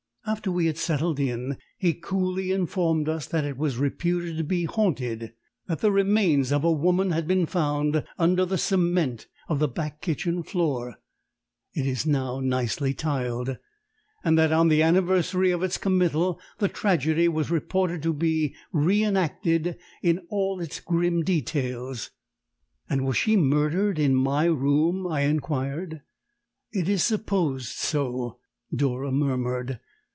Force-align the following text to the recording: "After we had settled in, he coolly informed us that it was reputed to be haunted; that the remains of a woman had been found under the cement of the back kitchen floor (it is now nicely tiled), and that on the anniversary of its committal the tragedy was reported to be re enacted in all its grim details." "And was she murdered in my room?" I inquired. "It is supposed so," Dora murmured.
"After 0.23 0.49
we 0.51 0.67
had 0.67 0.77
settled 0.77 1.19
in, 1.19 1.57
he 1.77 1.93
coolly 1.93 2.51
informed 2.51 3.09
us 3.09 3.25
that 3.25 3.43
it 3.43 3.57
was 3.57 3.77
reputed 3.77 4.37
to 4.37 4.43
be 4.45 4.63
haunted; 4.63 5.33
that 5.67 5.79
the 5.79 5.91
remains 5.91 6.53
of 6.53 6.63
a 6.63 6.71
woman 6.71 7.09
had 7.09 7.27
been 7.27 7.45
found 7.45 8.05
under 8.17 8.45
the 8.45 8.57
cement 8.57 9.27
of 9.49 9.59
the 9.59 9.67
back 9.67 9.99
kitchen 9.99 10.41
floor 10.41 10.95
(it 11.73 11.85
is 11.85 12.05
now 12.05 12.39
nicely 12.39 12.93
tiled), 12.93 13.57
and 14.23 14.37
that 14.37 14.53
on 14.53 14.69
the 14.69 14.81
anniversary 14.81 15.51
of 15.51 15.63
its 15.63 15.77
committal 15.77 16.39
the 16.59 16.69
tragedy 16.69 17.27
was 17.27 17.51
reported 17.51 18.01
to 18.03 18.13
be 18.13 18.55
re 18.71 19.03
enacted 19.03 19.77
in 20.01 20.21
all 20.29 20.61
its 20.61 20.79
grim 20.79 21.23
details." 21.23 22.11
"And 22.87 23.05
was 23.05 23.17
she 23.17 23.35
murdered 23.35 23.99
in 23.99 24.15
my 24.15 24.45
room?" 24.45 25.07
I 25.07 25.21
inquired. 25.21 26.01
"It 26.71 26.87
is 26.87 27.03
supposed 27.03 27.75
so," 27.75 28.37
Dora 28.73 29.11
murmured. 29.11 29.79